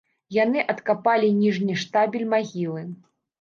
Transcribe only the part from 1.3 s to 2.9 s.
ніжні штабель магілы.